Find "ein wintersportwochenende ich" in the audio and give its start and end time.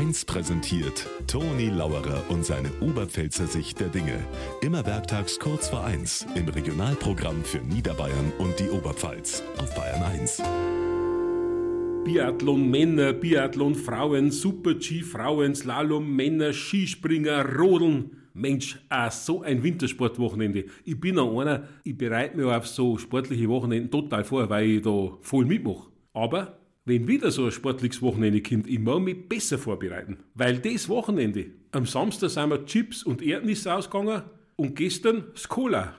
19.42-20.98